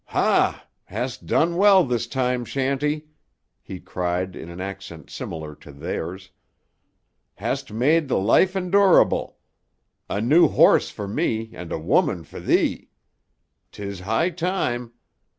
[0.07, 0.65] "Ha!
[0.85, 3.05] Hast done well this time, Shanty,"
[3.61, 6.31] he cried in an accent similar to theirs.
[7.35, 9.37] "Hast made tuh life endurable.
[10.09, 12.89] A new horse for me and a woman for 'ee.
[13.71, 14.91] 'Tis high time.